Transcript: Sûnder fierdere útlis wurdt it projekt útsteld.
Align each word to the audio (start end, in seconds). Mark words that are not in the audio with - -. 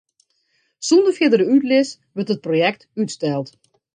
Sûnder 0.87 1.13
fierdere 1.17 1.45
útlis 1.55 1.89
wurdt 2.13 2.33
it 2.35 2.45
projekt 2.45 2.81
útsteld. 3.01 3.47